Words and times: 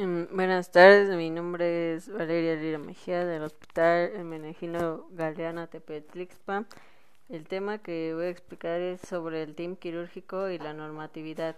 Mm, 0.00 0.36
buenas 0.36 0.70
tardes, 0.70 1.08
mi 1.16 1.28
nombre 1.28 1.94
es 1.94 2.08
Valeria 2.08 2.54
Lira 2.54 2.78
Mejía 2.78 3.26
del 3.26 3.42
Hospital 3.42 4.24
Menegino 4.24 5.08
Galeana 5.10 5.66
Tepetlixpa. 5.66 6.66
El 7.28 7.48
tema 7.48 7.78
que 7.78 8.14
voy 8.14 8.26
a 8.26 8.28
explicar 8.28 8.80
es 8.80 9.00
sobre 9.00 9.42
el 9.42 9.56
team 9.56 9.74
quirúrgico 9.74 10.50
y 10.50 10.58
la 10.60 10.72
normatividad. 10.72 11.56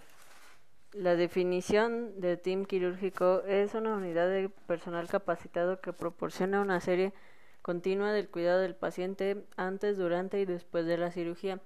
La 0.94 1.16
definición 1.16 2.18
de 2.18 2.38
team 2.38 2.64
quirúrgico 2.64 3.42
es 3.46 3.74
una 3.74 3.94
unidad 3.94 4.30
de 4.30 4.48
personal 4.66 5.06
capacitado 5.06 5.82
que 5.82 5.92
proporciona 5.92 6.62
una 6.62 6.80
serie 6.80 7.12
continua 7.60 8.10
del 8.10 8.30
cuidado 8.30 8.60
del 8.60 8.74
paciente 8.74 9.44
antes, 9.58 9.98
durante 9.98 10.40
y 10.40 10.46
después 10.46 10.86
de 10.86 10.96
la 10.96 11.10
cirugía. 11.10 11.60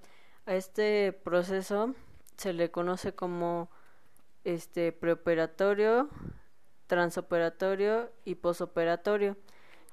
A 0.45 0.55
este 0.55 1.13
proceso 1.13 1.95
se 2.35 2.51
le 2.51 2.69
conoce 2.69 3.15
como 3.15 3.69
este 4.43 4.91
preoperatorio, 4.91 6.09
transoperatorio 6.87 8.09
y 8.25 8.35
posoperatorio. 8.35 9.35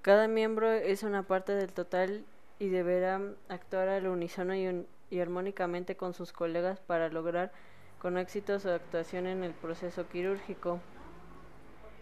Cada 0.02 0.28
miembro 0.28 0.70
es 0.70 1.02
una 1.02 1.22
parte 1.22 1.52
del 1.52 1.72
total 1.72 2.24
y 2.58 2.68
deberá 2.68 3.20
actuar 3.48 3.88
al 3.88 4.06
unísono 4.06 4.54
y, 4.54 5.20
armónicamente 5.20 5.96
con 5.96 6.14
sus 6.14 6.32
colegas 6.32 6.80
para 6.80 7.08
lograr 7.08 7.52
con 7.98 8.18
éxito 8.18 8.58
su 8.58 8.68
actuación 8.68 9.26
en 9.26 9.44
el 9.44 9.52
proceso 9.52 10.08
quirúrgico. 10.08 10.80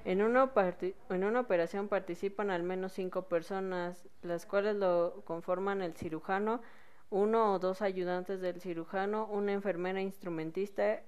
En 0.04 0.22
una, 0.22 0.44
operación 0.44 1.88
participan 1.88 2.50
al 2.50 2.62
menos 2.62 2.92
cinco 2.92 3.22
personas, 3.22 4.08
las 4.22 4.46
cuales 4.46 4.76
lo 4.76 5.22
conforman 5.26 5.82
el 5.82 5.94
cirujano, 5.94 6.62
uno 7.10 7.52
o 7.52 7.58
dos 7.58 7.82
ayudantes 7.82 8.40
del 8.40 8.60
cirujano, 8.60 9.26
una 9.26 9.52
enfermera 9.52 10.00
instrumentista, 10.00 11.02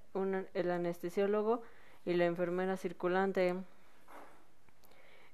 el 0.54 0.70
anestesiólogo 0.70 1.62
y 2.04 2.14
la 2.14 2.26
enfermera 2.26 2.76
circulante. 2.76 3.54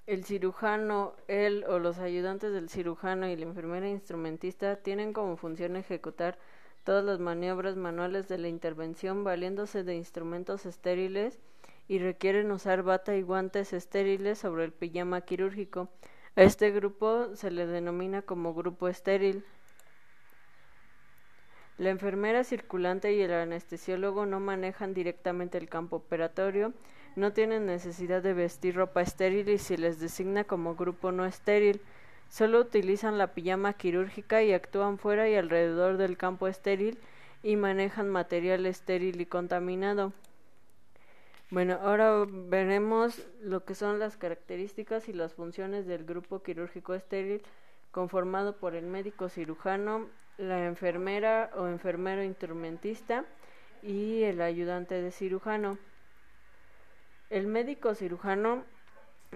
El 0.08 0.24
cirujano, 0.24 1.12
él 1.26 1.66
o 1.68 1.78
los 1.78 1.98
ayudantes 1.98 2.50
del 2.50 2.70
cirujano 2.70 3.28
y 3.28 3.36
la 3.36 3.44
enfermera 3.44 3.90
instrumentista 3.90 4.76
tienen 4.76 5.12
como 5.12 5.36
función 5.36 5.76
ejecutar 5.76 6.38
todas 6.82 7.04
las 7.04 7.18
maniobras 7.18 7.76
manuales 7.76 8.26
de 8.26 8.38
la 8.38 8.48
intervención 8.48 9.22
valiéndose 9.22 9.84
de 9.84 9.96
instrumentos 9.96 10.64
estériles 10.64 11.38
y 11.88 11.98
requieren 11.98 12.50
usar 12.52 12.82
bata 12.84 13.16
y 13.16 13.20
guantes 13.20 13.74
estériles 13.74 14.38
sobre 14.38 14.64
el 14.64 14.72
pijama 14.72 15.20
quirúrgico. 15.20 15.90
A 16.36 16.42
este 16.42 16.70
grupo 16.70 17.36
se 17.36 17.50
le 17.50 17.66
denomina 17.66 18.22
como 18.22 18.54
grupo 18.54 18.88
estéril. 18.88 19.44
La 21.76 21.90
enfermera 21.90 22.44
circulante 22.44 23.12
y 23.12 23.20
el 23.20 23.34
anestesiólogo 23.34 24.24
no 24.24 24.40
manejan 24.40 24.94
directamente 24.94 25.58
el 25.58 25.68
campo 25.68 25.96
operatorio, 25.96 26.72
no 27.18 27.32
tienen 27.32 27.66
necesidad 27.66 28.22
de 28.22 28.32
vestir 28.32 28.76
ropa 28.76 29.02
estéril 29.02 29.48
y 29.48 29.58
se 29.58 29.76
les 29.76 30.00
designa 30.00 30.44
como 30.44 30.76
grupo 30.76 31.12
no 31.12 31.26
estéril. 31.26 31.80
Solo 32.28 32.60
utilizan 32.60 33.18
la 33.18 33.34
pijama 33.34 33.72
quirúrgica 33.72 34.42
y 34.42 34.52
actúan 34.52 34.98
fuera 34.98 35.28
y 35.28 35.34
alrededor 35.34 35.96
del 35.96 36.16
campo 36.16 36.46
estéril 36.46 36.98
y 37.42 37.56
manejan 37.56 38.08
material 38.08 38.66
estéril 38.66 39.20
y 39.20 39.26
contaminado. 39.26 40.12
Bueno, 41.50 41.78
ahora 41.82 42.26
veremos 42.28 43.26
lo 43.40 43.64
que 43.64 43.74
son 43.74 43.98
las 43.98 44.16
características 44.16 45.08
y 45.08 45.12
las 45.14 45.34
funciones 45.34 45.86
del 45.86 46.04
grupo 46.04 46.42
quirúrgico 46.42 46.94
estéril 46.94 47.42
conformado 47.90 48.56
por 48.56 48.74
el 48.74 48.86
médico 48.86 49.28
cirujano, 49.30 50.08
la 50.36 50.66
enfermera 50.66 51.50
o 51.56 51.66
enfermero 51.66 52.22
instrumentista 52.22 53.24
y 53.82 54.22
el 54.24 54.42
ayudante 54.42 55.00
de 55.00 55.10
cirujano. 55.10 55.78
El 57.30 57.46
médico 57.46 57.94
cirujano 57.94 58.64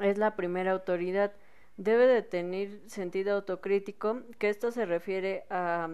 es 0.01 0.17
la 0.17 0.35
primera 0.35 0.73
autoridad. 0.73 1.33
Debe 1.77 2.07
de 2.07 2.23
tener 2.23 2.81
sentido 2.89 3.35
autocrítico, 3.35 4.23
que 4.39 4.49
esto 4.49 4.71
se 4.71 4.87
refiere 4.87 5.45
a 5.51 5.91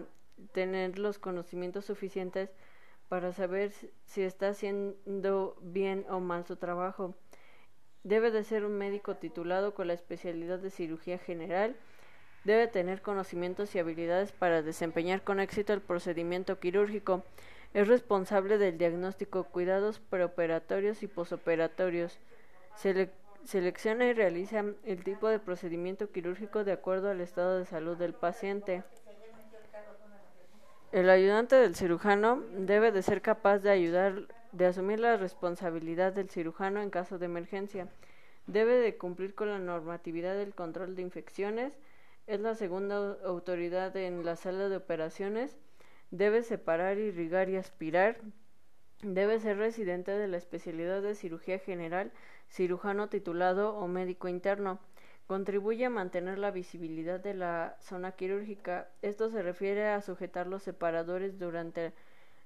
tener 0.53 0.97
los 0.97 1.19
conocimientos 1.19 1.85
suficientes 1.85 2.49
para 3.09 3.33
saber 3.33 3.73
si 4.05 4.21
está 4.21 4.49
haciendo 4.49 5.57
bien 5.61 6.05
o 6.09 6.19
mal 6.19 6.45
su 6.45 6.55
trabajo. 6.55 7.15
Debe 8.03 8.31
de 8.31 8.43
ser 8.43 8.63
un 8.63 8.77
médico 8.77 9.15
titulado 9.15 9.73
con 9.73 9.87
la 9.87 9.93
especialidad 9.93 10.59
de 10.59 10.69
cirugía 10.69 11.17
general. 11.17 11.75
Debe 12.45 12.67
tener 12.67 13.01
conocimientos 13.01 13.75
y 13.75 13.79
habilidades 13.79 14.31
para 14.31 14.61
desempeñar 14.61 15.23
con 15.23 15.41
éxito 15.41 15.73
el 15.73 15.81
procedimiento 15.81 16.59
quirúrgico. 16.59 17.25
Es 17.73 17.87
responsable 17.87 18.57
del 18.57 18.79
diagnóstico, 18.79 19.43
cuidados 19.43 19.99
preoperatorios 19.99 21.03
y 21.03 21.07
posoperatorios. 21.07 22.17
selecciona 23.43 24.05
y 24.05 24.13
realiza 24.13 24.65
el 24.83 25.03
tipo 25.03 25.29
de 25.29 25.39
procedimiento 25.39 26.11
quirúrgico 26.11 26.63
de 26.63 26.71
acuerdo 26.71 27.09
al 27.09 27.21
estado 27.21 27.59
de 27.59 27.65
salud 27.65 27.95
del 27.95 28.13
paciente. 28.13 28.83
El 30.91 31.09
ayudante 31.11 31.55
del 31.55 31.75
cirujano 31.75 32.43
debe 32.57 32.91
de 32.91 33.03
ser 33.03 33.21
capaz 33.21 33.59
de 33.59 33.69
ayudar, 33.69 34.27
de 34.51 34.65
asumir 34.65 34.99
la 34.99 35.17
responsabilidad 35.17 36.11
del 36.11 36.29
cirujano 36.29 36.81
en 36.81 36.89
caso 36.89 37.19
de 37.19 37.25
emergencia. 37.25 37.87
Debe 38.47 38.77
de 38.77 38.97
cumplir 38.97 39.35
con 39.35 39.49
la 39.49 39.59
normatividad 39.59 40.35
del 40.35 40.55
control 40.55 40.95
de 40.95 41.03
infecciones. 41.03 41.77
Es 42.25 42.39
la 42.39 42.55
segunda 42.55 43.17
autoridad 43.23 43.95
en 43.95 44.25
la 44.25 44.35
sala 44.35 44.69
de 44.69 44.77
operaciones 44.77 45.55
Debe 46.11 46.41
separar, 46.41 46.97
irrigar 46.97 47.49
y 47.49 47.55
aspirar. 47.55 48.17
Debe 49.01 49.39
ser 49.39 49.57
residente 49.57 50.11
de 50.11 50.27
la 50.27 50.37
especialidad 50.37 51.01
de 51.01 51.15
cirugía 51.15 51.59
general, 51.59 52.11
cirujano 52.49 53.09
titulado 53.09 53.75
o 53.75 53.87
médico 53.87 54.27
interno. 54.27 54.79
Contribuye 55.27 55.85
a 55.85 55.89
mantener 55.91 56.39
la 56.39 56.49
visibilidad 56.51 57.19
de 57.19 57.35
la 57.35 57.77
zona 57.79 58.13
quirúrgica. 58.13 58.89
Esto 59.03 59.29
se 59.29 59.43
refiere 59.43 59.87
a 59.87 60.01
sujetar 60.01 60.47
los 60.47 60.63
separadores 60.63 61.37
durante 61.37 61.93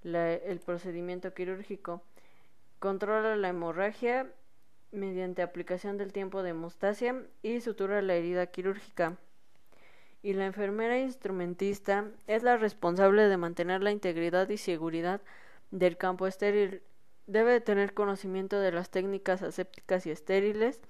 el 0.03 0.59
procedimiento 0.59 1.33
quirúrgico. 1.33 2.03
Controla 2.79 3.37
la 3.37 3.47
hemorragia 3.47 4.29
mediante 4.91 5.41
aplicación 5.41 5.97
del 5.97 6.11
tiempo 6.11 6.43
de 6.43 6.49
hemostasia 6.49 7.23
y 7.41 7.61
sutura 7.61 8.01
la 8.01 8.15
herida 8.15 8.47
quirúrgica 8.47 9.17
y 10.23 10.33
la 10.33 10.45
enfermera 10.45 10.97
instrumentista 10.97 12.05
es 12.27 12.43
la 12.43 12.55
responsable 12.55 13.27
de 13.27 13.37
mantener 13.37 13.83
la 13.83 13.91
integridad 13.91 14.47
y 14.49 14.57
seguridad 14.57 15.21
del 15.69 15.97
campo 15.97 16.27
estéril. 16.27 16.81
Debe 17.27 17.59
tener 17.59 17.93
conocimiento 17.93 18.59
de 18.59 18.71
las 18.71 18.89
técnicas 18.89 19.43
asépticas 19.43 20.05
y 20.05 20.11
estériles. 20.11 20.81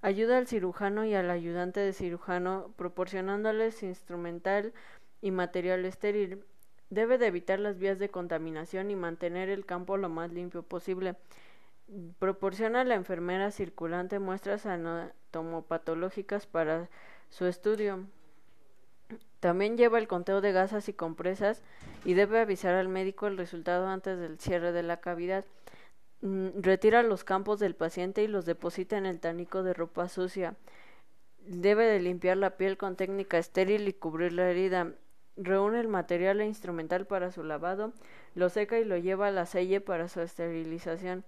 Ayuda 0.00 0.38
al 0.38 0.46
cirujano 0.46 1.04
y 1.04 1.14
al 1.14 1.30
ayudante 1.30 1.80
de 1.80 1.92
cirujano 1.92 2.72
proporcionándoles 2.76 3.82
instrumental 3.82 4.72
y 5.20 5.32
material 5.32 5.84
estéril. 5.84 6.44
Debe 6.88 7.18
de 7.18 7.26
evitar 7.26 7.60
las 7.60 7.78
vías 7.78 7.98
de 7.98 8.08
contaminación 8.08 8.90
y 8.90 8.96
mantener 8.96 9.50
el 9.50 9.66
campo 9.66 9.98
lo 9.98 10.08
más 10.08 10.32
limpio 10.32 10.62
posible. 10.62 11.16
Proporciona 12.18 12.82
a 12.82 12.84
la 12.84 12.94
enfermera 12.94 13.50
circulante 13.50 14.18
muestras 14.18 14.64
anatomopatológicas 14.64 16.46
para 16.46 16.88
su 17.28 17.44
estudio. 17.44 18.06
También 19.40 19.76
lleva 19.76 19.98
el 19.98 20.08
conteo 20.08 20.40
de 20.40 20.52
gasas 20.52 20.88
y 20.88 20.92
compresas 20.92 21.62
y 22.04 22.14
debe 22.14 22.40
avisar 22.40 22.74
al 22.74 22.88
médico 22.88 23.26
el 23.26 23.38
resultado 23.38 23.86
antes 23.86 24.18
del 24.18 24.38
cierre 24.38 24.72
de 24.72 24.82
la 24.82 24.98
cavidad. 24.98 25.44
Mm, 26.20 26.60
retira 26.60 27.02
los 27.04 27.22
campos 27.22 27.60
del 27.60 27.76
paciente 27.76 28.22
y 28.22 28.26
los 28.26 28.44
deposita 28.44 28.98
en 28.98 29.06
el 29.06 29.20
tanico 29.20 29.62
de 29.62 29.74
ropa 29.74 30.08
sucia. 30.08 30.56
Debe 31.46 31.86
de 31.86 32.00
limpiar 32.00 32.36
la 32.36 32.56
piel 32.56 32.76
con 32.76 32.96
técnica 32.96 33.38
estéril 33.38 33.86
y 33.86 33.92
cubrir 33.92 34.32
la 34.32 34.50
herida. 34.50 34.92
Reúne 35.36 35.78
el 35.80 35.88
material 35.88 36.40
e 36.40 36.46
instrumental 36.46 37.06
para 37.06 37.30
su 37.30 37.44
lavado, 37.44 37.92
lo 38.34 38.48
seca 38.48 38.80
y 38.80 38.84
lo 38.84 38.96
lleva 38.96 39.28
a 39.28 39.30
la 39.30 39.46
selle 39.46 39.80
para 39.80 40.08
su 40.08 40.20
esterilización. 40.20 41.24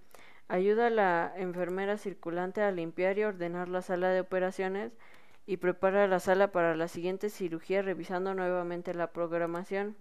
Ayuda 0.49 0.87
a 0.87 0.89
la 0.89 1.33
enfermera 1.37 1.97
circulante 1.97 2.61
a 2.61 2.71
limpiar 2.71 3.17
y 3.17 3.23
ordenar 3.23 3.69
la 3.69 3.81
sala 3.81 4.09
de 4.09 4.19
operaciones 4.19 4.91
y 5.51 5.57
prepara 5.57 6.07
la 6.07 6.21
sala 6.21 6.53
para 6.53 6.77
la 6.77 6.87
siguiente 6.87 7.29
cirugía 7.29 7.81
revisando 7.81 8.33
nuevamente 8.33 8.93
la 8.93 9.11
programación. 9.11 9.97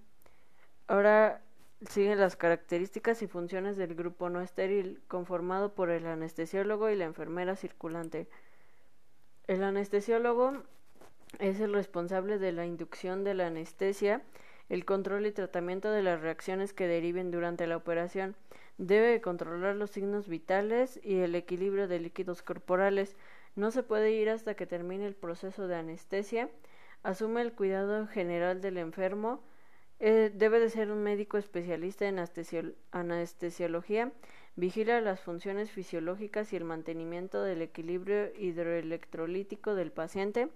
Ahora 0.86 1.42
siguen 1.88 2.20
las 2.20 2.36
características 2.36 3.20
y 3.22 3.26
funciones 3.26 3.76
del 3.76 3.96
grupo 3.96 4.30
no 4.30 4.42
estéril 4.42 5.02
conformado 5.08 5.74
por 5.74 5.90
el 5.90 6.06
anestesiólogo 6.06 6.88
y 6.88 6.94
la 6.94 7.06
enfermera 7.06 7.56
circulante. 7.56 8.28
El 9.48 9.64
anestesiólogo 9.64 10.52
es 11.40 11.58
el 11.58 11.74
responsable 11.74 12.38
de 12.38 12.52
la 12.52 12.64
inducción 12.64 13.24
de 13.24 13.34
la 13.34 13.48
anestesia, 13.48 14.22
el 14.68 14.84
control 14.84 15.26
y 15.26 15.32
tratamiento 15.32 15.90
de 15.90 16.04
las 16.04 16.20
reacciones 16.20 16.72
que 16.72 16.86
deriven 16.86 17.32
durante 17.32 17.66
la 17.66 17.76
operación. 17.76 18.36
Debe 18.80 19.20
controlar 19.20 19.76
los 19.76 19.90
signos 19.90 20.26
vitales 20.26 20.98
y 21.04 21.16
el 21.16 21.34
equilibrio 21.34 21.86
de 21.86 22.00
líquidos 22.00 22.42
corporales, 22.42 23.14
no 23.54 23.70
se 23.70 23.82
puede 23.82 24.12
ir 24.12 24.30
hasta 24.30 24.54
que 24.54 24.66
termine 24.66 25.06
el 25.06 25.14
proceso 25.14 25.68
de 25.68 25.74
anestesia. 25.76 26.48
Asume 27.02 27.42
el 27.42 27.52
cuidado 27.52 28.06
general 28.06 28.62
del 28.62 28.78
enfermo. 28.78 29.42
Eh, 29.98 30.32
debe 30.34 30.60
de 30.60 30.70
ser 30.70 30.90
un 30.90 31.02
médico 31.02 31.36
especialista 31.36 32.08
en 32.08 32.24
anestesiología. 32.92 34.12
vigila 34.56 35.02
las 35.02 35.20
funciones 35.20 35.70
fisiológicas 35.70 36.50
y 36.54 36.56
el 36.56 36.64
mantenimiento 36.64 37.42
del 37.42 37.60
equilibrio 37.60 38.34
hidroelectrolítico 38.34 39.74
del 39.74 39.92
paciente 39.92 40.48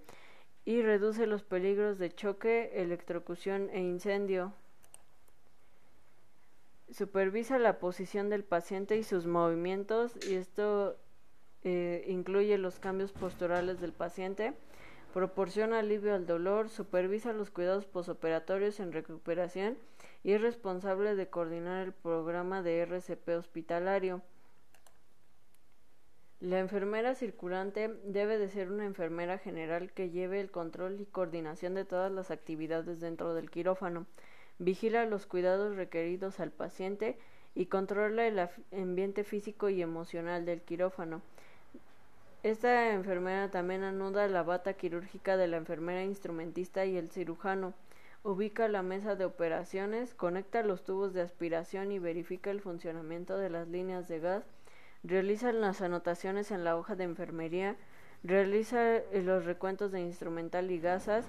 y 0.65 0.81
reduce 0.81 1.27
los 1.27 1.43
peligros 1.43 1.99
de 1.99 2.09
choque, 2.09 2.71
electrocución 2.73 3.69
e 3.71 3.81
incendio. 3.81 4.51
Supervisa 6.91 7.57
la 7.57 7.79
posición 7.79 8.29
del 8.29 8.43
paciente 8.43 8.97
y 8.97 9.03
sus 9.03 9.25
movimientos 9.25 10.13
y 10.27 10.35
esto 10.35 10.97
eh, 11.63 12.05
incluye 12.07 12.57
los 12.59 12.79
cambios 12.79 13.11
posturales 13.11 13.81
del 13.81 13.91
paciente, 13.91 14.53
proporciona 15.13 15.79
alivio 15.79 16.13
al 16.13 16.27
dolor, 16.27 16.69
supervisa 16.69 17.33
los 17.33 17.49
cuidados 17.49 17.85
posoperatorios 17.85 18.79
en 18.79 18.91
recuperación 18.91 19.77
y 20.23 20.33
es 20.33 20.41
responsable 20.41 21.15
de 21.15 21.27
coordinar 21.27 21.85
el 21.87 21.93
programa 21.93 22.61
de 22.61 22.81
RCP 22.81 23.29
hospitalario. 23.29 24.21
La 26.39 26.59
enfermera 26.59 27.15
circulante 27.15 27.99
debe 28.03 28.37
de 28.37 28.49
ser 28.49 28.69
una 28.69 28.85
enfermera 28.85 29.39
general 29.39 29.91
que 29.91 30.11
lleve 30.11 30.41
el 30.41 30.51
control 30.51 31.01
y 31.01 31.05
coordinación 31.05 31.73
de 31.73 31.85
todas 31.85 32.11
las 32.11 32.29
actividades 32.29 32.99
dentro 32.99 33.33
del 33.33 33.49
quirófano, 33.49 34.05
vigila 34.59 35.05
los 35.05 35.25
cuidados 35.25 35.75
requeridos 35.75 36.39
al 36.39 36.51
paciente 36.51 37.17
y 37.55 37.67
controla 37.67 38.27
el 38.27 38.39
ambiente 38.71 39.23
físico 39.23 39.69
y 39.69 39.81
emocional 39.81 40.45
del 40.45 40.61
quirófano. 40.61 41.21
Esta 42.43 42.93
enfermera 42.93 43.49
también 43.49 43.83
anuda 43.83 44.27
la 44.27 44.43
bata 44.43 44.73
quirúrgica 44.73 45.35
de 45.35 45.47
la 45.47 45.57
enfermera 45.57 46.03
instrumentista 46.03 46.85
y 46.85 46.95
el 46.95 47.09
cirujano. 47.09 47.73
Ubica 48.23 48.67
la 48.67 48.83
mesa 48.83 49.15
de 49.15 49.25
operaciones, 49.25 50.13
conecta 50.13 50.61
los 50.61 50.83
tubos 50.83 51.13
de 51.13 51.21
aspiración 51.21 51.91
y 51.91 51.99
verifica 51.99 52.51
el 52.51 52.61
funcionamiento 52.61 53.37
de 53.37 53.49
las 53.49 53.67
líneas 53.67 54.07
de 54.07 54.19
gas. 54.19 54.43
Realiza 55.03 55.51
las 55.53 55.81
anotaciones 55.81 56.51
en 56.51 56.63
la 56.63 56.77
hoja 56.77 56.95
de 56.95 57.05
enfermería. 57.05 57.75
Realiza 58.25 59.01
los 59.13 59.45
recuentos 59.45 59.91
de 59.91 60.01
instrumental 60.01 60.71
y 60.71 60.79
gasas. 60.79 61.25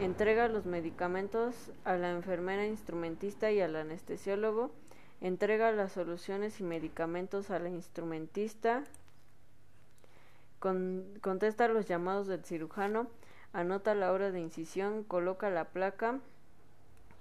Entrega 0.00 0.48
los 0.48 0.64
medicamentos 0.64 1.72
a 1.84 1.96
la 1.96 2.10
enfermera 2.10 2.66
instrumentista 2.66 3.50
y 3.50 3.60
al 3.60 3.74
anestesiólogo. 3.76 4.70
Entrega 5.20 5.72
las 5.72 5.92
soluciones 5.92 6.60
y 6.60 6.62
medicamentos 6.62 7.50
a 7.50 7.58
la 7.58 7.68
instrumentista 7.68 8.84
contesta 11.20 11.68
los 11.68 11.86
llamados 11.86 12.26
del 12.26 12.44
cirujano, 12.44 13.06
anota 13.52 13.94
la 13.94 14.12
hora 14.12 14.30
de 14.30 14.40
incisión, 14.40 15.04
coloca 15.04 15.50
la 15.50 15.66
placa, 15.66 16.20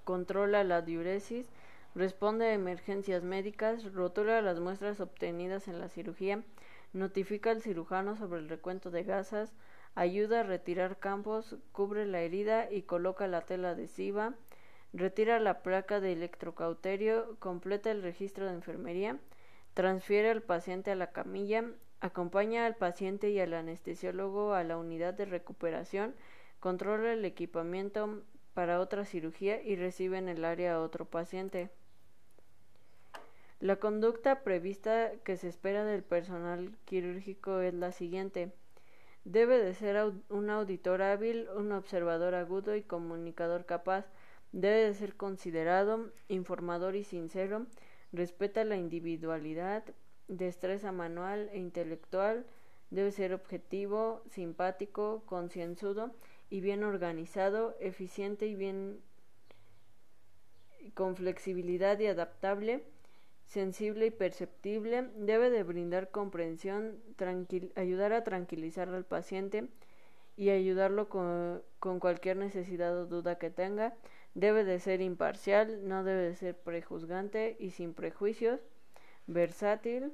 controla 0.04 0.63
la 0.63 0.81
diuresis, 0.81 1.48
responde 1.95 2.48
a 2.48 2.54
emergencias 2.54 3.24
médicas, 3.24 3.94
rotula 3.94 4.42
las 4.42 4.60
muestras 4.60 5.00
obtenidas 5.00 5.68
en 5.68 5.80
la 5.80 5.89
cirugía, 5.89 6.42
notifica 6.95 7.51
al 7.51 7.62
cirujano 7.62 8.18
sobre 8.18 8.39
el 8.39 8.50
recuento 8.50 8.89
de 8.89 9.03
gasas, 9.03 9.53
ayuda 9.94 10.39
a 10.39 10.44
retirar 10.44 10.97
campos, 10.97 11.56
cubre 11.71 12.06
la 12.06 12.21
herida 12.21 12.71
y 12.71 12.81
coloca 12.81 13.27
la 13.27 13.42
tela 13.42 13.71
adhesiva, 13.71 14.33
retira 14.94 15.39
la 15.39 15.62
placa 15.62 16.00
de 16.00 16.13
electrocauterio, 16.13 17.38
completa 17.39 17.92
el 17.92 18.01
registro 18.01 18.45
de 18.47 18.53
enfermería, 18.53 19.19
transfiere 19.74 20.31
al 20.31 20.42
paciente 20.42 20.92
a 20.92 20.95
la 20.95 21.12
camilla, 21.12 21.65
Acompaña 22.01 22.68
al 22.68 22.75
paciente 22.75 23.31
y 23.31 23.39
al 23.39 23.53
anestesiólogo 23.53 24.53
a 24.53 24.63
la 24.63 24.77
unidad 24.77 25.15
de 25.15 25.25
recuperación, 25.25 26.13
controla 26.59 27.13
el 27.13 27.25
equipamiento 27.25 28.21
para 28.53 28.80
otra 28.80 29.06
cirugía 29.06 29.62
y 29.62 29.75
recibe 29.75 30.19
en 30.19 30.30
el 30.30 30.45
área 30.45 30.75
a 30.75 30.81
otro 30.81 31.06
paciente. 31.06 31.71
La 33.65 33.77
conducta 33.77 34.44
prevista 34.44 35.12
que 35.23 35.38
se 35.38 35.47
espera 35.47 35.83
del 35.83 36.03
personal 36.03 36.77
quirúrgico 36.85 37.62
es 37.62 37.73
la 37.73 37.91
siguiente. 37.91 38.53
Debe 39.23 39.57
de 39.57 39.73
ser 39.73 40.13
un 40.29 40.51
auditor 40.51 41.01
hábil, 41.01 41.50
un 41.50 41.71
observador 41.71 42.35
agudo 42.35 42.75
y 42.75 42.83
comunicador 42.83 43.65
capaz. 43.65 44.06
Debe 44.51 44.85
de 44.85 44.94
ser 44.94 45.15
considerado, 45.15 46.12
informador 46.27 46.95
y 46.95 47.03
sincero. 47.03 47.65
Respeta 48.12 48.63
la 48.65 48.77
individualidad, 48.77 49.83
destreza 50.27 50.91
manual 50.91 51.50
e 51.51 51.57
intelectual, 51.57 52.45
debe 52.91 53.09
ser 53.09 53.33
objetivo, 53.33 54.21
simpático, 54.29 55.23
concienzudo 55.25 56.13
y 56.51 56.61
bien 56.61 56.83
organizado, 56.83 57.75
eficiente 57.79 58.45
y 58.45 58.53
bien 58.53 59.01
con 60.94 61.15
flexibilidad 61.15 61.97
y 61.97 62.06
adaptable, 62.06 62.83
sensible 63.45 64.07
y 64.07 64.12
perceptible, 64.12 65.09
debe 65.15 65.50
de 65.50 65.63
brindar 65.63 66.12
comprensión, 66.12 67.00
ayudar 67.75 68.13
a 68.13 68.24
tranquilizar 68.24 68.89
al 68.89 69.06
paciente 69.06 69.69
y 70.38 70.50
ayudarlo 70.50 71.07
con, 71.09 71.63
cualquier 72.00 72.38
necesidad 72.38 72.97
o 72.97 73.06
duda 73.06 73.38
que 73.38 73.50
tenga, 73.50 73.94
debe 74.33 74.63
de 74.63 74.80
ser 74.80 75.01
imparcial, 75.01 75.88
no 75.88 76.03
debe 76.03 76.24
de 76.30 76.36
ser 76.36 76.57
prejuzgante 76.57 77.56
y 77.59 77.71
sin 77.71 77.94
prejuicios, 77.94 78.59
versátil, 79.27 80.12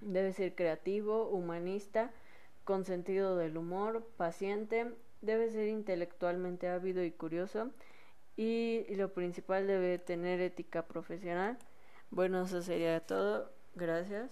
debe 0.00 0.32
ser 0.32 0.54
creativo, 0.54 1.28
humanista, 1.28 2.10
con 2.64 2.84
sentido 2.84 3.36
del 3.36 3.56
humor, 3.56 4.08
paciente, 4.16 4.90
debe 5.20 5.50
ser 5.50 5.68
intelectualmente 5.68 6.68
ávido 6.68 7.04
y 7.04 7.12
curioso 7.12 7.70
y 8.36 8.84
lo 8.96 9.12
principal 9.12 9.66
debe 9.66 9.98
tener 9.98 10.40
ética 10.40 10.86
profesional. 10.86 11.58
Bueno, 12.14 12.42
eso 12.42 12.62
sería 12.62 13.00
todo. 13.00 13.50
Gracias. 13.74 14.30